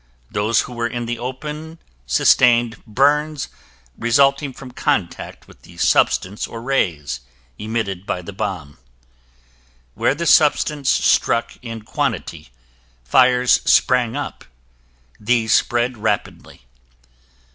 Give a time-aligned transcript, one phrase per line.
[0.31, 3.49] Those who were in the open sustained burns
[3.95, 7.19] resulting from contact with the substance or rays
[7.59, 8.79] emitted by the bomb.
[9.93, 12.49] Where the substance struck in quantity,
[13.03, 14.43] fires sprang up.
[15.19, 16.63] These spread rapidly.